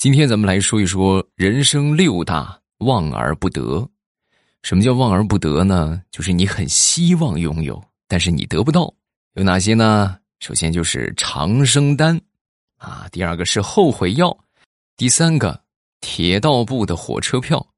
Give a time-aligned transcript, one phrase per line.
[0.00, 3.86] 今天咱们来说一说人生六大望而不得。
[4.62, 6.00] 什么叫望而不得呢？
[6.10, 8.90] 就是你很希望拥有，但是你得不到。
[9.34, 10.16] 有哪些呢？
[10.38, 12.18] 首先就是长生丹，
[12.78, 14.34] 啊，第二个是后悔药，
[14.96, 15.62] 第三个
[16.00, 17.68] 铁道部的火车票，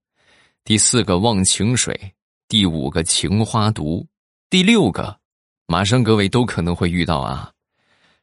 [0.62, 2.14] 第四个忘情水，
[2.46, 4.06] 第五个情花毒，
[4.48, 5.18] 第六个，
[5.66, 7.50] 马上各位都可能会遇到啊，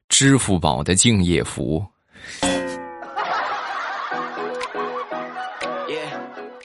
[0.07, 1.85] 支付宝的敬业福。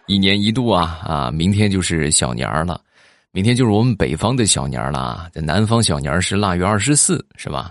[0.06, 1.30] 一年一度啊啊！
[1.30, 2.78] 明天就是小年儿了，
[3.32, 5.30] 明天就是我们北方的小年儿了。
[5.32, 7.70] 在南方小年儿是腊月二十四，是吧？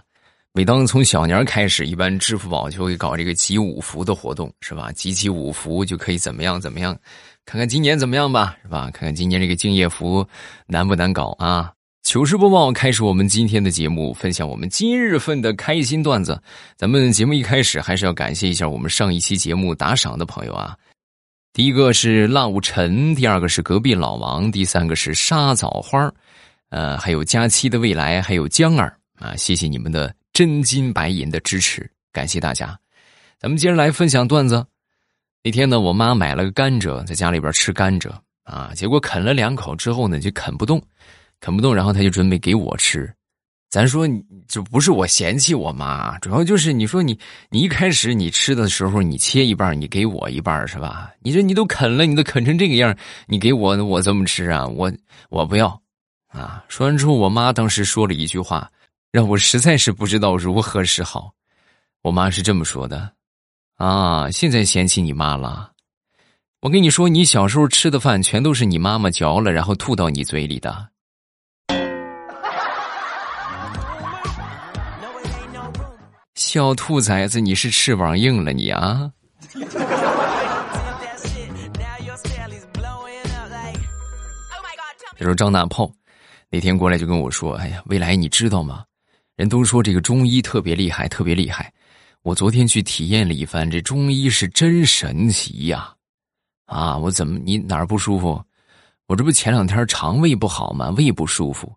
[0.51, 4.91] 每当从小年开始，一般支付宝就会搞这个集五福的活动，是吧？
[4.93, 6.97] 集齐五福就可以怎么样怎么样？
[7.45, 8.89] 看看今年怎么样吧，是吧？
[8.91, 10.27] 看看今年这个敬业福
[10.65, 11.71] 难不难搞啊？
[12.01, 16.41] 糗事播报开始，我们今天的节目，分享我们今日份的开心段子。
[16.77, 20.75] 咱们节目一开始还是要感谢一下我们上一期节目打赏的朋友啊。
[21.53, 26.11] 第一个是辣五陈，第二个是隔壁老王，第三个是沙枣花
[26.69, 32.75] 呃，还有佳期的未来，还有江儿啊，谢谢你们的真金白银的支持，感谢大家。
[33.37, 34.65] 咱们接着来分享段子。
[35.43, 38.11] 那天呢，我妈买了个甘蔗，在家里边吃甘蔗
[38.45, 40.81] 啊，结果啃了两口之后呢，就啃不动，
[41.39, 43.13] 啃不动，然后她就准备给我吃。
[43.73, 44.07] 咱说，
[44.47, 47.17] 就不是我嫌弃我妈，主要就是你说你，
[47.49, 51.09] 你一开始你吃的时候，你切一半，你给我一半，是吧？
[51.23, 54.67] 你这你都啃了，你都啃成这个样，你给我，我怎么吃啊？
[54.67, 54.93] 我
[55.29, 55.81] 我不要，
[56.27, 56.63] 啊！
[56.67, 58.69] 说完之后，我妈当时说了一句话，
[59.11, 61.31] 让我实在是不知道如何是好。
[62.03, 63.11] 我妈是这么说的：
[63.77, 65.71] 啊，现在嫌弃你妈了。
[66.61, 70.92] 我跟你说，你小时候吃的饭全都是你妈妈嚼了，然后吐到你嘴里的。
[76.53, 79.11] 小兔崽子，你是翅膀硬了你啊！
[85.17, 85.91] 他说张大炮
[86.51, 88.83] 那天过来就跟我说：“哎呀，未来你知道吗？
[89.35, 91.73] 人都说这个中医特别厉害，特别厉害。
[92.21, 95.91] 我昨天去体验了一番，这中医是真神奇呀！
[96.67, 98.39] 啊，我怎么你哪儿不舒服？
[99.07, 100.91] 我这不前两天肠胃不好吗？
[100.91, 101.73] 胃不舒服，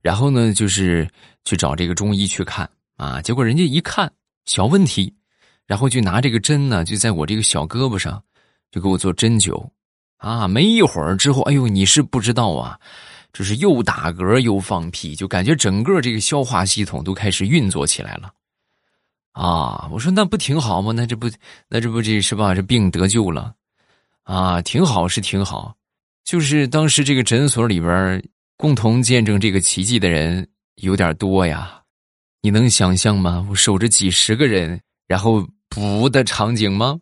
[0.00, 1.10] 然后呢，就是
[1.44, 2.70] 去找这个中医去看。”
[3.02, 3.20] 啊！
[3.20, 4.10] 结果人家一看
[4.44, 5.12] 小问题，
[5.66, 8.22] 然后就拿这个针呢，就在我这个小胳膊上，
[8.70, 9.68] 就给我做针灸。
[10.18, 12.78] 啊，没一会儿之后，哎呦，你是不知道啊，
[13.32, 18.32] 这是又打嗝又放屁，就感觉整个这个消化系统都开始运作起来了。
[19.32, 20.92] 啊，我说那不挺好吗？
[20.92, 21.28] 那这不，
[21.66, 22.54] 那这不这是吧？
[22.54, 23.52] 这病得救了，
[24.22, 25.74] 啊，挺好是挺好，
[26.22, 28.22] 就是当时这个诊所里边
[28.56, 30.46] 共同见证这个奇迹的人
[30.76, 31.81] 有点多呀。
[32.44, 33.46] 你能想象吗？
[33.48, 36.98] 我守着几十个人，然后补的场景吗？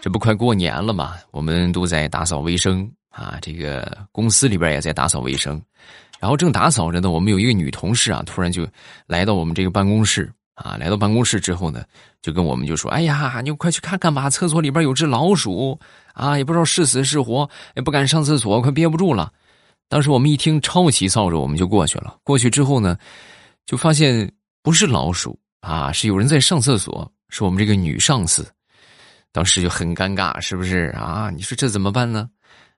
[0.00, 1.16] 这不快过年了嘛？
[1.32, 5.60] 我们都在打扫卫生啊，这个公司里边也在打扫卫生。
[6.20, 8.64] 然后正打扫着呢，我们有一个女同事啊，突然就
[9.08, 10.76] 来到我们这个办公室啊。
[10.76, 11.84] 来到办公室之后呢，
[12.20, 15.78] 就跟我们就说：“哎呀，你快去看看吧，厕所里边有只老鼠。”
[16.12, 19.30] 啊，也不知道是死是活，也不敢上厕所，快憋不住了。
[19.88, 22.16] 当时我们一听抄起扫帚，我们就过去了。
[22.24, 22.98] 过去之后呢，
[23.66, 28.50] 就发现不是老鼠啊，是有人在上厕所，是我们这个女上司。
[29.30, 31.30] 当时就很尴尬，是不是啊？
[31.30, 32.26] 你说这怎么办呢？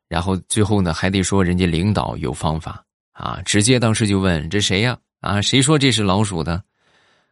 [0.09, 4.99] 然后最后呢，还得说人家领导有方法啊，直接当时就问这谁呀？
[5.21, 6.61] 啊，谁说这是老鼠的？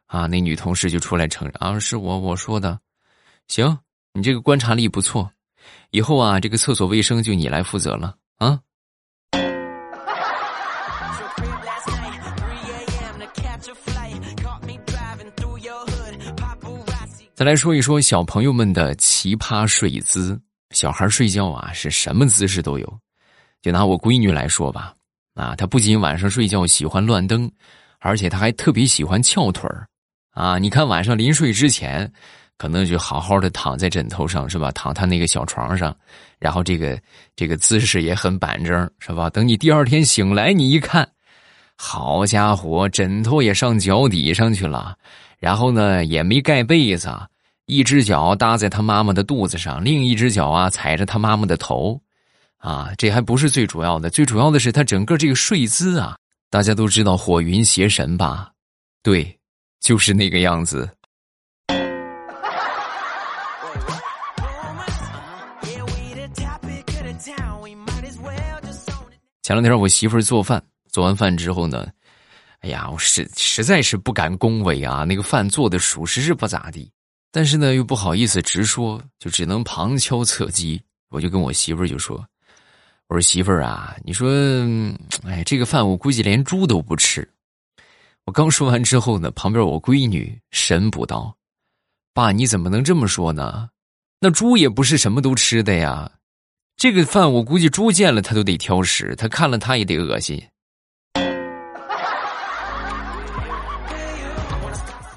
[0.06, 2.78] 啊，那女同事就出来承认啊，是我我说的。
[3.48, 3.78] 行，
[4.12, 5.30] 你这个观察力不错。
[5.90, 8.60] 以后啊，这个厕所卫生就你来负责了啊！
[17.34, 20.40] 再来说一说小朋友们的奇葩睡姿。
[20.70, 22.98] 小孩睡觉啊，是什么姿势都有。
[23.62, 24.94] 就拿我闺女来说吧，
[25.34, 27.50] 啊，她不仅晚上睡觉喜欢乱蹬，
[27.98, 29.86] 而且她还特别喜欢翘腿儿
[30.36, 30.58] 啊！
[30.58, 32.08] 你看晚上临睡之前。
[32.58, 34.70] 可能就好好的躺在枕头上是吧？
[34.70, 35.94] 躺他那个小床上，
[36.38, 36.98] 然后这个
[37.36, 39.28] 这个姿势也很板正是吧？
[39.28, 41.06] 等你第二天醒来，你一看，
[41.76, 44.96] 好家伙，枕头也上脚底上去了，
[45.38, 47.10] 然后呢也没盖被子，
[47.66, 52.00] 一只脚搭在他妈妈的肚子上，另一只脚啊踩着他妈妈的头，
[52.56, 56.16] 啊，这还不是最主要的，最主要的是他整个这个睡姿啊，
[56.48, 58.50] 大家都知道火云邪神吧？
[59.02, 59.38] 对，
[59.86, 60.90] 就是那个样子。
[69.44, 70.60] 前两天我媳妇儿做饭，
[70.90, 71.86] 做完饭之后呢，
[72.62, 76.90] 哎呀，我实实在是不敢恭维啊，那个饭做的属实是不咋地，
[77.30, 80.82] 但是呢又不好意思直说，就只能旁敲侧击。
[81.10, 82.26] 我就跟我媳妇儿就说
[83.06, 84.28] ：“我说媳妇儿啊，你说，
[85.24, 87.24] 哎，这个饭我估计连猪都不吃。”
[88.26, 91.32] 我刚说完之后呢，旁边我闺女神补道
[92.12, 93.68] ：“爸，你怎么能这么说呢？
[94.18, 96.10] 那猪也不是什么都吃的呀。
[96.76, 100.42] 这个饭我估计猪见了它都得挑食，它看了它也得恶心。”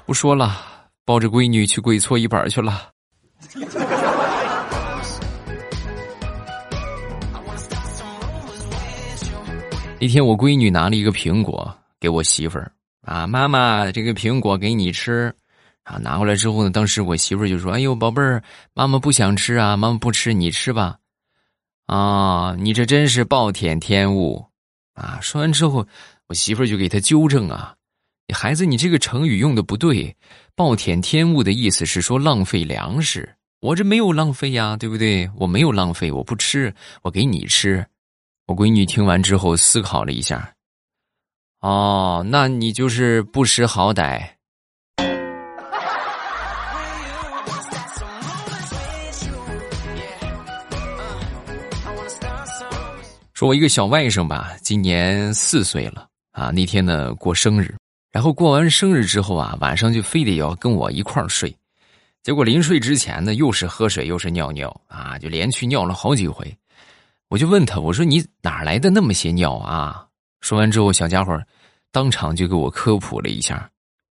[0.06, 2.90] 不说了，抱着闺女去跪搓衣板去了。
[9.98, 12.70] 那天我闺女拿了一个苹果给我媳妇儿
[13.02, 15.34] 啊，妈妈，这个苹果给你吃
[15.84, 15.96] 啊。
[15.96, 18.42] 拿过来之后呢，当时我媳妇就说：“哎呦，宝贝儿，
[18.74, 20.98] 妈妈不想吃啊，妈妈不吃，你吃吧。”
[21.86, 24.46] 啊，你这真是暴殄天物
[24.94, 25.18] 啊！
[25.20, 25.86] 说完之后，
[26.28, 27.74] 我媳妇就给他纠正啊
[28.32, 30.14] ：“孩子，你这个成语用的不对，
[30.54, 35.28] 暴殄天物的意思是说浪费粮食，我这没有浪费呀，对不对？
[35.36, 37.84] 我没有浪费，我不吃，我给你吃。”
[38.46, 40.52] 我闺女听完之后思考了一下，
[41.60, 44.22] 哦，那你就是不识好歹。
[53.34, 56.50] 说我一个小外甥吧，今年四岁了啊。
[56.50, 57.74] 那天呢过生日，
[58.10, 61.54] 然后过完生日之后啊，晚上就非得要跟我一块儿睡。
[62.22, 66.54] 结果临睡之前呢，又是喝水又是尿尿啊，就连续尿了好几回。
[67.28, 70.06] 我就问他，我说你哪来的那么些尿啊？
[70.40, 71.38] 说完之后，小家伙
[71.92, 73.70] 当场就给我科普了一下，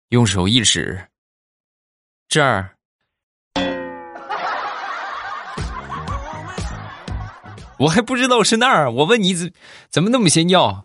[0.08, 1.00] 用手一指，
[2.28, 2.70] 这儿，
[7.78, 8.90] 我还不知道是那儿。
[8.90, 9.52] 我问你怎
[9.88, 10.84] 怎么那么些尿？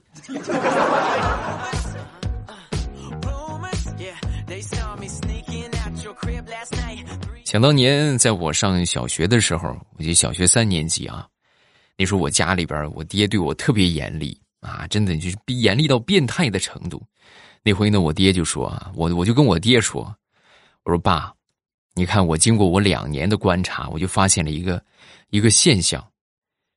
[7.45, 11.27] 想当年，在我上小学的时候，我就小学三年级啊。
[11.97, 17.01] 那时候我家里边，我爹对我特别严厉啊，真的就是严厉到变态的程度。
[17.63, 20.03] 那回呢，我爹就说啊，我我就跟我爹说，
[20.83, 21.31] 我说爸，
[21.93, 24.83] 你看我经过我两年的观察，我就发现了一个
[25.29, 26.03] 一个现象，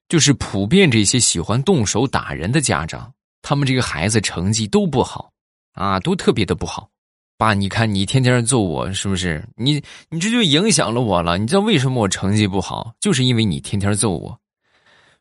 [0.08, 5.30] 就是普遍这些喜欢动手打人的家长，他们这个孩子成绩都不好
[5.72, 6.90] 啊，都特别的不好。
[7.36, 9.42] 爸，你看你天天揍我，是不是？
[9.56, 11.36] 你你这就影响了我了。
[11.38, 12.94] 你知道为什么我成绩不好？
[13.00, 14.38] 就是因为你天天揍我。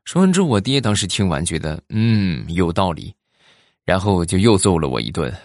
[0.05, 3.13] 说完之后，我爹当时听完觉得嗯有道理，
[3.85, 5.33] 然后就又揍了我一顿。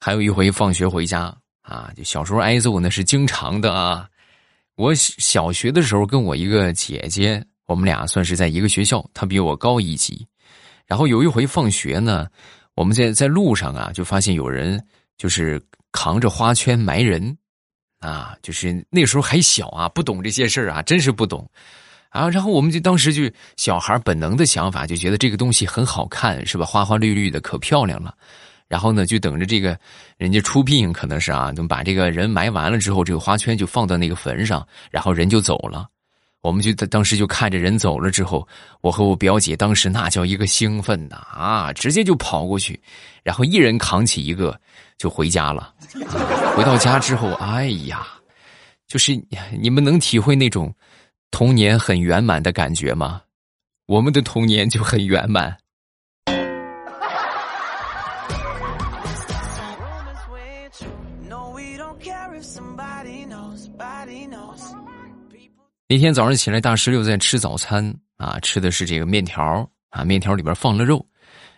[0.00, 4.08] 还有一回放学回家啊，就小时候挨揍那是经常的啊。
[4.76, 10.24] 我小学的时候跟我一个姐姐，我们俩算是在一个学校，她比我高一级。
[10.86, 12.28] 然后有一回放学呢，
[12.74, 14.82] 我们在在路上啊，就发现有人。
[15.18, 15.60] 就是
[15.92, 17.36] 扛着花圈埋人，
[17.98, 21.46] 啊，就是那时候还小啊，不懂这些事儿啊，真是不懂，
[22.08, 26.64] 啊，然后我们就当时就小孩本能的想法，就觉得这个东西很好看，是吧？
[26.64, 28.14] 花花绿绿的，可漂亮了。
[28.68, 29.78] 然后呢，就等着这个
[30.18, 35.88] 人家出殡，可能是啊，等把这个人埋完了之后，这个花圈就放到那个坟上，然后人就走了。
[36.40, 38.46] 我们就当时就看着人走了之后，
[38.80, 42.78] 我和我表姐当时那叫一个兴奋呐啊，直接就跑过去，
[43.24, 44.58] 然后一人扛起一个
[44.98, 45.72] 就回家了。
[46.54, 48.06] 回到家之后，哎呀，
[48.86, 49.14] 就是
[49.58, 50.74] 你们能体会那种
[51.30, 53.22] 童年很圆满的感觉吗？
[53.86, 55.56] 我们的童年就很圆满。
[65.90, 71.04] 那天早上起来，大石榴在吃早餐啊，吃的是这个面条啊，面条里边放了肉，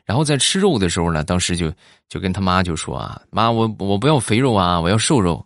[0.04, 1.72] 然后在吃肉的时候呢，当时就
[2.08, 5.44] 就跟他妈就说啊，妈，我我不要肥肉啊，我要瘦肉，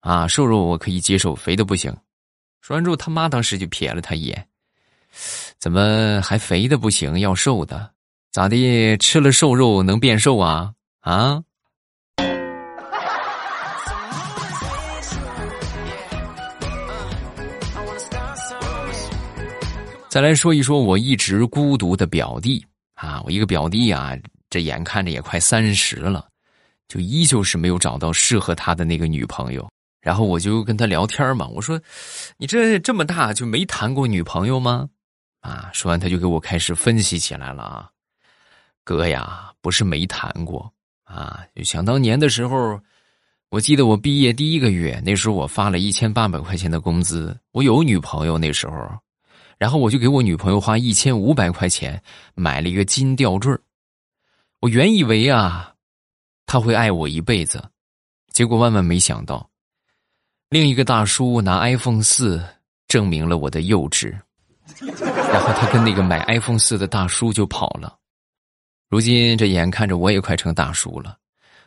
[0.00, 1.94] 啊，瘦肉我可以接受，肥的不行。
[2.60, 4.46] 说完之后，他妈当时就瞥了他一眼，
[5.58, 7.90] 怎么还肥的不行，要瘦的？
[8.32, 8.96] 咋的？
[8.98, 10.72] 吃了瘦肉能变瘦啊？
[11.00, 11.42] 啊？
[20.08, 22.66] 再来说一说我一直孤独的表弟
[23.00, 24.14] 啊，我一个表弟啊，
[24.50, 26.28] 这眼看着也快三十了，
[26.86, 29.66] 就依旧是没有找到适合他的那个女朋友。
[30.02, 31.80] 然后我就跟他聊天嘛，我说
[32.36, 34.88] ：“你这这么大就没谈过女朋友吗？”
[35.40, 37.90] 啊，说完他就给我开始分析起来了啊，
[38.84, 40.70] 哥呀，不是没谈过
[41.04, 42.78] 啊，就想当年的时候，
[43.48, 48.76] 我记得我毕业第一个月，那时候我发了一千八百块钱的工资，我有女朋友那时候，
[49.60, 52.02] 然后我就给我女朋友花一千五百块钱
[52.34, 53.54] 买了一个金吊坠
[54.60, 55.74] 我原以为啊，
[56.46, 57.62] 她会爱我一辈子，
[58.32, 59.50] 结果万万没想到，
[60.48, 62.42] 另一个大叔拿 iPhone 四
[62.88, 64.10] 证明了我的幼稚，
[64.80, 67.98] 然后他跟那个买 iPhone 四的大叔就跑了。
[68.88, 71.18] 如今这眼看着我也快成大叔了，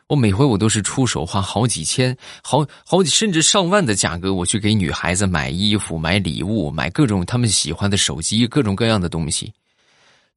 [0.06, 9.52] 我每回我都是出手花好几千、好好几甚至上万的价格，我去给女孩子买衣服、买礼物、买各种他们喜欢的手机、各种各样的东西，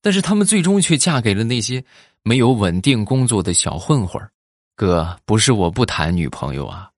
[0.02, 1.84] 但是他们最终却嫁给了那些。
[2.24, 4.22] 没有稳定工作的小混混
[4.76, 6.90] 哥，不是我不谈女朋友啊，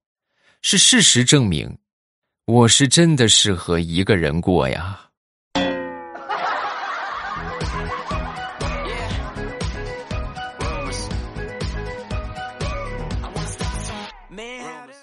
[0.63, 1.77] 是事实证明，
[2.45, 4.99] 我是真的适合一个人过呀。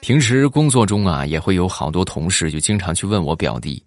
[0.07, 3.83] 平时工作中啊，也会有好多同事就经常去问我表弟，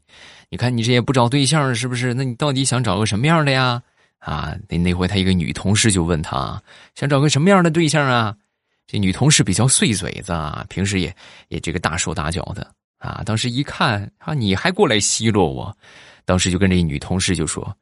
[0.50, 2.14] 你看你这也不找对象是不是？
[2.14, 3.82] 那你到底想找个什么样的呀？
[4.18, 6.62] 啊，那那回他一个女同事就问他
[6.94, 8.36] 想找个什么样的对象啊？
[8.86, 11.16] 这女同事比较碎嘴子，啊，平时也
[11.48, 13.24] 也这个大手大脚的啊。
[13.26, 15.74] 当时一看啊，你还过来奚落我，
[16.26, 17.74] 当时就跟这女同事就说：“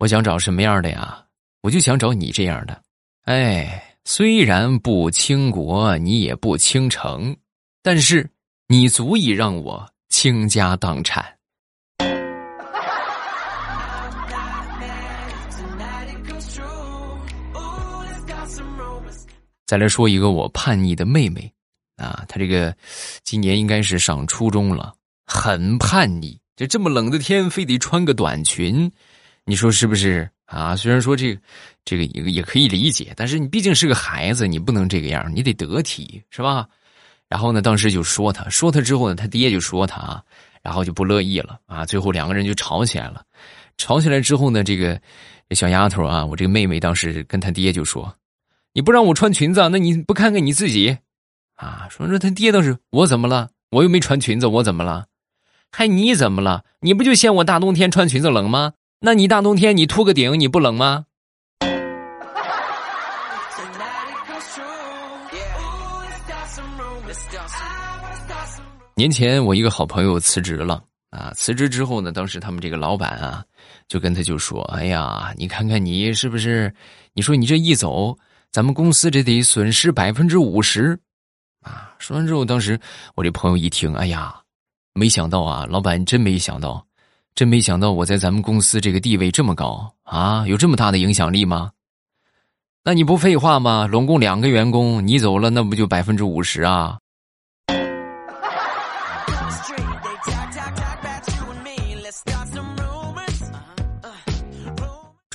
[0.00, 1.22] 我想找什么样的呀？
[1.60, 2.80] 我就想找你这样的。
[3.26, 7.36] 哎，虽然不倾国，你也不倾城，
[7.86, 8.28] 但是
[8.66, 11.24] 你足以让我倾家荡产。”
[19.64, 21.48] 再来说一个我叛逆的妹妹，
[21.94, 22.74] 啊，她这个
[23.22, 24.92] 今年应该是上初中了，
[25.24, 26.36] 很叛逆。
[26.56, 28.90] 这这么冷的天，非得穿个短裙，
[29.44, 30.74] 你说是不是啊？
[30.74, 31.38] 虽然说这
[31.84, 36.66] 这个也也可以理解，但是你毕竟是个孩子，你不能这个样，你得得体，是吧？
[37.28, 40.22] 然后呢，当时就说他，说他之后呢，他爹就说他啊，
[40.62, 43.22] 然后就不乐意了啊，最后两个人就吵起来了。
[43.78, 45.00] 吵起来之后呢，这个
[45.50, 48.14] 小丫头啊，我这个妹妹当时跟他爹就说。
[48.72, 50.98] 你不让我穿裙子，那你不看看你自己，
[51.56, 51.88] 啊？
[51.90, 53.48] 说说他爹倒是我怎么了？
[53.70, 55.06] 我又没穿裙子，我怎么了？
[55.72, 56.62] 还你怎么了？
[56.80, 58.74] 你不就嫌我大冬天穿裙子冷吗？
[59.00, 61.06] 那你大冬天你秃个顶，你不冷吗？
[68.98, 73.44] 年前我一个好朋友辞职了啊，辞职之后呢，当时他们这个老板啊，
[73.88, 76.74] 就跟他就说：“哎呀，你看看你是不是？
[77.12, 78.16] 你说你这一走。”
[78.50, 80.98] 咱们公司这得损失百分之五十，
[81.60, 81.94] 啊！
[81.98, 82.80] 说完之后，当时
[83.14, 84.34] 我这朋友一听，哎呀，
[84.94, 86.82] 没想到啊，老板真没想到，
[87.34, 91.70] 真没想到我在咱们公司这个地位这么高啊，有这么大的影响力吗？
[92.82, 93.86] 那你不废话吗？
[93.86, 96.98] 拢共两个员工，你走了，那不就百分之五十啊？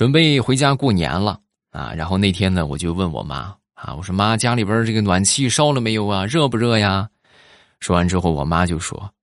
[0.02, 1.38] 准备回家过年了。
[1.70, 6.26] 啊，然后那天呢，我就问我妈啊，我说妈，家里边这个暖气烧了没有啊？
[6.26, 7.08] 热不热呀？
[7.78, 9.14] 说完之后，我妈就说：“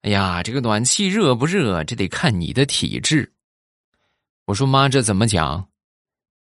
[0.00, 3.30] 哎呀，这个暖气热不热，这得看你的体质。”
[4.46, 5.68] 我说妈，这怎么讲？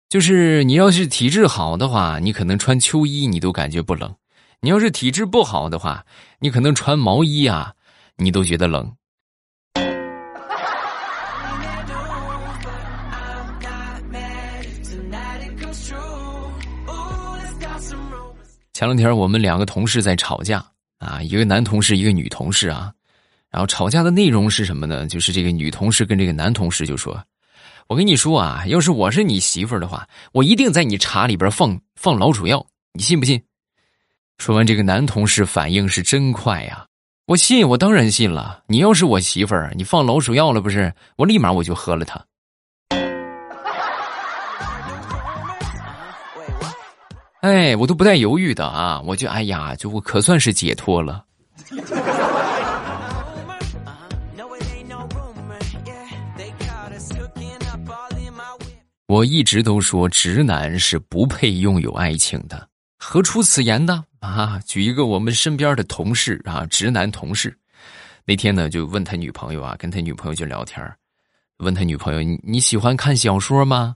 [0.10, 4.10] 就是你要是体质好的话，你可能穿秋衣你都感觉不冷；
[4.62, 6.04] 你要是体质不好的话，
[6.40, 7.72] 你可能穿毛衣啊，
[8.18, 8.92] 你都觉得冷。
[18.80, 20.66] 前两天我们两个同事在吵架
[21.00, 22.94] 啊，一个男同事，一个女同事啊，
[23.52, 25.06] 然后吵架的内容是什么呢？
[25.06, 27.22] 就是这个女同事跟这个男同事就说
[27.88, 33.44] ：“我跟你说啊，要是我是你媳妇儿的话，我一定在你茶里边放放老鼠药，你信不信？”
[34.40, 36.86] 说完，这个男同事反应是真快呀，
[37.26, 38.64] 我信，我当然信了。
[38.66, 40.94] 你要是我媳妇儿，你放老鼠药了不是？
[41.18, 42.26] 我立马我就喝了它。
[47.42, 49.02] 哎，我都不带犹豫的啊！
[49.06, 51.24] 我就哎呀，就我可算是解脱了。
[59.08, 62.68] 我一直都说直男是不配拥有爱情的，
[62.98, 64.04] 何出此言呢？
[64.20, 67.58] 啊，举一个我们身边的同事啊，直男同事，
[68.26, 70.86] 那天呢就问他女朋友啊，跟他女朋友就聊天
[71.60, 73.96] 问他女朋友你你喜欢看小说吗？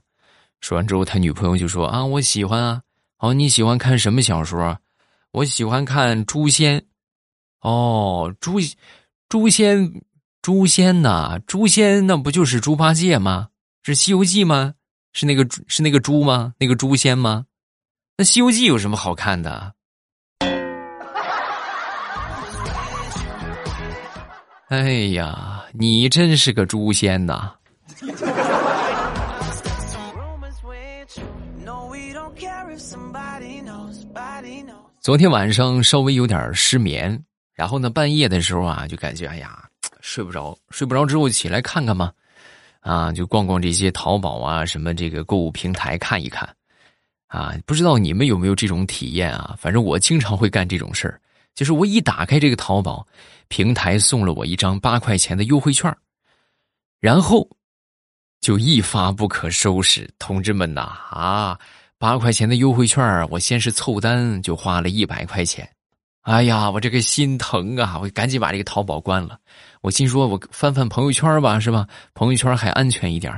[0.60, 2.80] 说完之后，他女朋友就说啊，我喜欢啊。
[3.16, 4.76] 好，你喜欢看什么小说？
[5.32, 6.78] 我喜欢看《诛仙》。
[7.60, 8.58] 哦，《诛
[9.28, 9.78] 诛仙》
[10.42, 13.48] 《诛仙》呐，《诛仙》那不就是猪八戒吗？
[13.82, 14.74] 是《西游记》吗？
[15.12, 16.52] 是那个是那个猪吗？
[16.58, 17.46] 那个诛仙吗？
[18.18, 19.72] 那《西游记》有什么好看的？
[24.68, 27.54] 哎呀，你真是个诛仙呐！
[35.00, 39.68] 昨天晚上稍微有点失眠，然后呢，半夜的时候啊，就感觉哎呀，
[40.00, 42.12] 睡不着，睡不着之后起来看看嘛，
[42.80, 46.48] 啊，就逛逛这些淘宝啊，什么这个购物平台看一看，
[47.28, 49.54] 啊，不知道你们有没有这种体验啊？
[49.58, 51.20] 反正我经常会干这种事儿，
[51.54, 53.06] 就是我一打开这个淘宝
[53.48, 55.94] 平台，送了我一张八块钱的优惠券，
[56.98, 57.48] 然后
[58.40, 61.60] 就一发不可收拾，同志们呐，啊！
[62.04, 65.66] 八块钱的优惠券，我先是凑单就花了一百块钱，
[66.20, 67.98] 哎呀，我这个心疼啊！
[67.98, 69.38] 我赶紧把这个淘宝关了。
[69.80, 71.88] 我心说，我翻翻朋友圈吧，是吧？
[72.12, 73.32] 朋友圈还安全一点。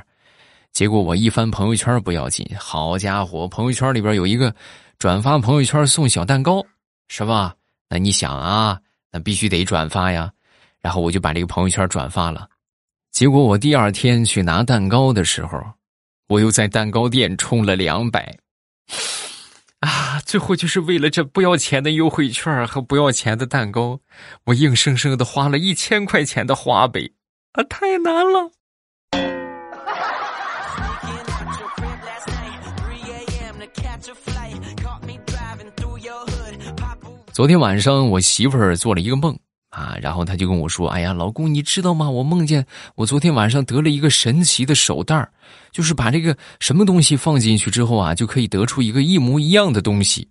[0.73, 4.53] 结果我一翻朋友圈不要紧，好家伙，朋友圈里边有一个
[4.99, 6.61] 转发朋友圈送小蛋糕，
[7.07, 7.55] 是吧？
[7.89, 8.81] 那你想啊，
[9.13, 10.29] 那必须得转发呀。
[10.81, 12.49] 然后我就把这个朋友圈转发了。
[13.13, 15.57] 结果我第二天去拿蛋糕的时候，
[16.27, 18.37] 我又在蛋糕店充了两百。
[19.81, 20.21] 啊！
[20.25, 24.01] 最后就是为了这不要钱的优惠券和不要钱的蛋糕，
[24.47, 27.13] 我硬生生的花了一千块钱的花呗，
[27.53, 28.51] 啊，太难了。
[37.33, 39.39] 昨天晚上我媳妇儿做了一个梦。
[39.77, 42.09] 啊，然后他就跟我说：“哎呀，老公，你知道吗？
[42.09, 42.65] 我梦见
[42.95, 45.29] 我昨天晚上得了一个神奇的手袋
[45.71, 50.27] 就是把这个什么东西放进去之后啊，就可以得出一个一模一样的东西。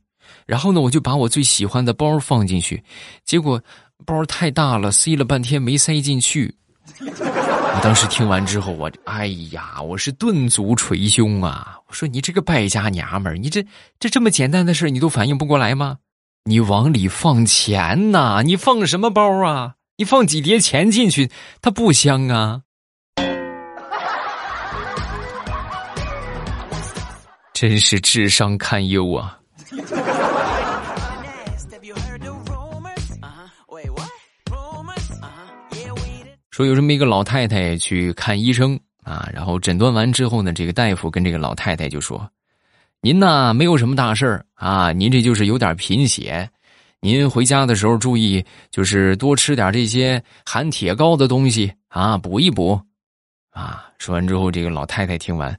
[0.48, 2.84] 然后呢，我就把我最喜欢的包放进去，
[3.24, 3.62] 结果
[4.04, 6.52] 包太大了，塞了半天没塞进去。
[7.00, 11.78] 我当时听完之后，我哎呀，我是顿足捶胸啊！
[11.88, 13.64] 我说你这个败家娘们儿，你这
[14.00, 15.98] 这这么简单的事你都反应不过来吗？”
[16.48, 18.44] 你往里放钱呐？
[18.46, 19.74] 你放什么包啊？
[19.98, 22.62] 你放几叠钱进去，它不香啊！
[27.52, 29.40] 真是智商堪忧啊！
[36.52, 42.30] 说有这么一个老太太去看医生啊，然后诊断完之后呢，这个大夫跟这个老太太就说。
[43.06, 46.50] 您呢，没有什么大事儿啊，您这就是有点贫血，
[47.02, 52.82] 您回家的时候注意，就是多吃点这些含铁高的东西啊，补一补。
[53.52, 55.56] 啊，说完之后，这个老太太听完，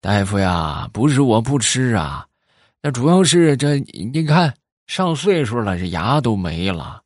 [0.00, 2.26] 大夫呀，不是我不吃啊，
[2.80, 3.78] 那主要是这，
[4.10, 4.54] 你看
[4.86, 7.02] 上岁数了，这牙都没了，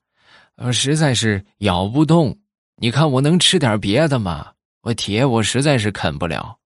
[0.54, 2.38] 呃，实在是咬不动。
[2.76, 4.52] 你看我能吃点别的吗？
[4.82, 6.56] 我铁我实在是啃不了。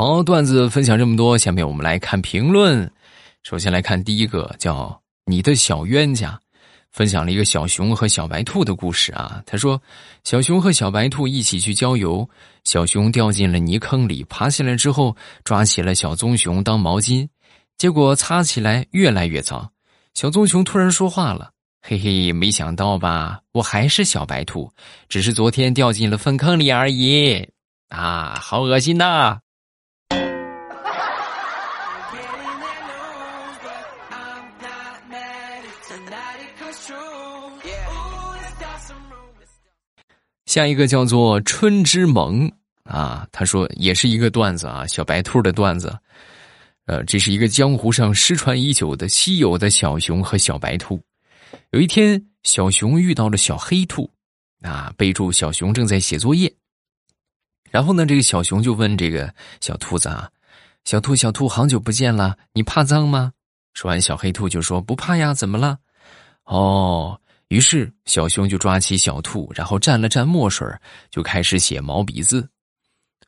[0.00, 2.88] 好，段子分享这么多，下面我们来看评论。
[3.42, 6.38] 首先来看第一个，叫你的小冤家，
[6.92, 9.42] 分享了一个小熊和小白兔的故事啊。
[9.44, 9.82] 他说，
[10.22, 12.30] 小熊和小白兔一起去郊游，
[12.62, 17.26] 小熊掉进了泥坑里，爬起来之后抓起了小棕熊当毛巾，
[17.76, 19.68] 结果擦起来越来越脏。
[20.14, 21.50] 小棕熊突然说话了
[21.82, 23.40] ：“嘿嘿，没想到吧？
[23.50, 24.70] 我还是小白兔，
[25.08, 27.48] 只是昨天掉进了粪坑里而已。
[27.88, 29.40] 啊，好恶心呐！”
[40.48, 42.50] 下一个叫做春之萌
[42.84, 45.94] 啊，他说也是一个段子啊，小白兔的段子。
[46.86, 50.98] 呃，这是一个江湖上失传已久的稀有的小熊和小白兔。
[51.72, 54.10] 有一天，小熊遇到了小黑兔，
[54.62, 56.50] 啊，备注小熊正在写作业。
[57.70, 59.30] 然后呢，这个小熊就问这个
[59.60, 60.30] 小兔子啊
[60.84, 63.34] ：“小兔，小兔，好久不见了，你怕脏吗？”
[63.74, 65.76] 说完，小黑兔就说：“不怕呀，怎么了？”
[66.44, 67.20] 哦。
[67.48, 70.66] 于是，小熊就抓起小兔，然后蘸了蘸墨水，
[71.10, 72.46] 就开始写毛笔字。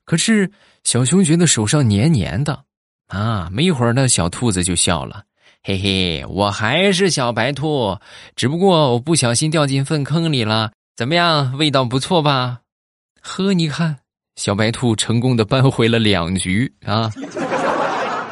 [0.05, 0.51] 可是，
[0.85, 2.65] 小熊觉得手上黏黏的，
[3.09, 5.25] 啊，没一会儿呢，小兔子就笑了
[5.65, 7.97] ：“嘿嘿，我还是小白兔，
[8.37, 10.73] 只不过我不小心掉进粪坑里了。
[10.97, 12.61] 怎么样，味道不错吧？”
[13.23, 13.97] 呵，你看，
[14.37, 17.11] 小白兔成功的扳回了两局啊！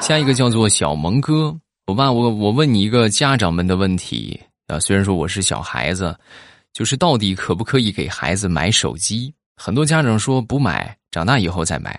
[0.00, 4.38] 下一个叫做小萌哥，我爸，我我问你一个家长们的问题。
[4.68, 6.16] 啊，虽然说我是小孩子，
[6.72, 9.34] 就是到底可不可以给孩子买手机？
[9.56, 11.98] 很多家长说不买，长大以后再买。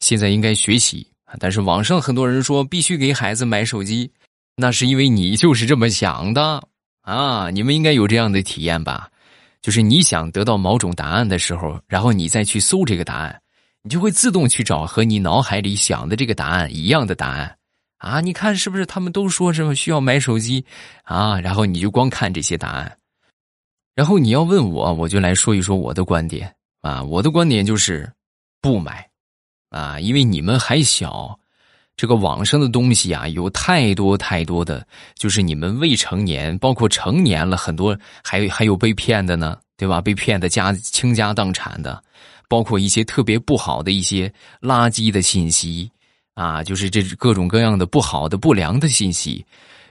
[0.00, 1.06] 现在应该学习，
[1.38, 4.10] 但是网上很多人说必须给孩子买手机，
[4.54, 6.62] 那是因为你就是这么想的
[7.00, 7.50] 啊！
[7.50, 9.08] 你们应该有这样的体验吧？
[9.62, 13.40] 就是你想得到某种答案的时候，然后你再去搜这个答案，
[13.82, 17.56] 你就会自动去找和你脑海里想的这个答案一样的答案
[18.00, 20.64] 啊，你看是不是他们都说什么需要买手机
[21.04, 21.38] 啊？
[21.38, 22.96] 然后你就光看这些答案，
[23.94, 27.02] 然后你要问我，我就来说一说我的观点啊。
[27.02, 28.10] 我的观点就是
[28.62, 29.06] 不买
[29.68, 31.38] 啊，因为你们还小，
[31.94, 40.00] 这个网上的东西啊有太多太多的，就是你们未成年，包括成年了很多，还有还有被骗的呢，对吧？
[40.00, 42.02] 被骗的家倾家荡产的，
[42.48, 44.32] 包括一些特别不好的一些
[44.62, 45.90] 垃圾的信息。
[46.40, 49.44] 啊，就是这各种各样的不好的、不良的信息，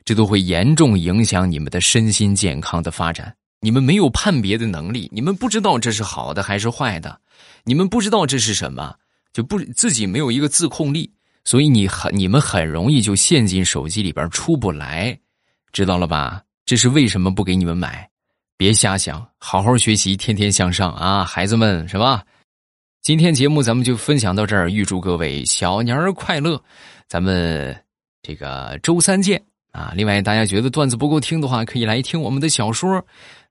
[0.03, 3.31] 这都会严重影响你们的身心健康的发展。
[3.61, 7.21] 你们没有判别的能力，你们不知道这是好的还是坏的，
[7.65, 8.95] 你们不知道这是什么，
[9.31, 11.11] 就不自己没有一个自控力，
[11.43, 15.15] 所以你很你们很容易就陷进手机里边出不来，
[15.71, 16.41] 知道了吧？
[16.65, 18.09] 这是为什么不给你们买？
[18.57, 22.23] 别瞎想，好好学习，天天向上啊，孩子们，是吧？
[23.01, 26.61] 今天节目咱们就分享到这儿，预祝各位小年儿快乐！
[27.07, 27.75] 咱们
[28.21, 29.93] 这个周三见啊！
[29.95, 33.03] 另外，大家觉得段子不够听的话，可以来听我们的小说。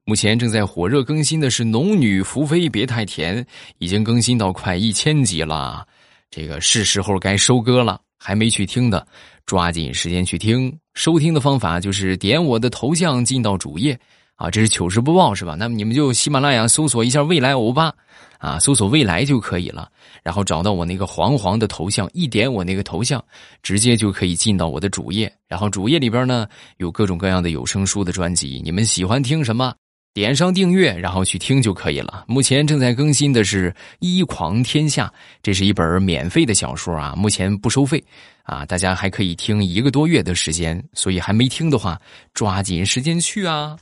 [0.05, 3.43] 目前正在火热更新的是《农女福妃别太甜》，
[3.79, 5.85] 已经更新到快一千集了。
[6.31, 9.05] 这个是时候该收割了，还没去听的，
[9.47, 10.79] 抓紧时间去听。
[10.93, 13.99] 收听的方法就是点我的头像进到主页。
[14.39, 15.57] 啊，这是糗事播报是吧？
[15.59, 17.93] 那么你们就喜马拉雅搜索一下“未来欧巴”，
[18.39, 19.91] 啊，搜索“未来”就可以了。
[20.23, 23.23] 然后找到我那个黄黄的头像，一点我那个头像，
[23.65, 25.33] 直接就可以进到我的主页。
[25.49, 26.47] 然后主页里边呢
[26.77, 29.75] 有各种各样的有声书的专辑，你们喜欢听什么，
[30.15, 32.25] 点上订阅，然后去听就可以了。
[32.29, 35.07] 目前正在更新的是《一狂天下》，
[35.43, 38.01] 这是一本免费的小说啊，目前不收费
[38.45, 40.81] 啊，大家还可以听一个多月的时间。
[40.93, 42.01] 所以还没听的话，
[42.35, 43.77] 抓紧时间去啊！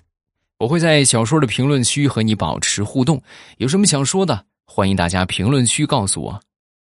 [0.59, 3.23] 我会在小说的评论区和你保持互动，
[3.59, 6.41] 有什么想说的，欢迎大家评论区告诉我。